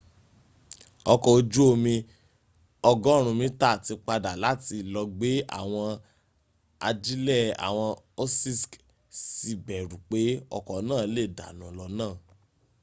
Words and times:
ọkọ̀ 1.13 1.33
ojú 1.39 1.61
omi 1.73 1.95
100 2.89 3.39
metre 3.39 3.69
tí 3.85 3.93
padà 4.05 4.31
láti 4.43 4.77
lọ 4.93 5.01
gbé 5.15 5.31
àwọn 5.59 5.87
ajílẹ̀ 6.87 7.43
àwọn 7.67 7.89
òṣìṣk 8.21 8.71
sì 9.33 9.51
bẹ̀rù 9.65 9.97
pé 10.09 10.19
ọkọ̀ 10.57 10.77
náà 10.89 11.03
lè 11.15 11.23
dànù 11.37 11.65
lọ́nà 11.77 12.07